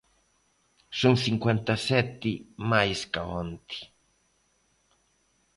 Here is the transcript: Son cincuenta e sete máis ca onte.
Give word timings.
Son 0.99 1.15
cincuenta 1.25 1.73
e 1.79 1.81
sete 1.89 2.31
máis 2.71 2.99
ca 3.13 3.21
onte. 3.43 3.77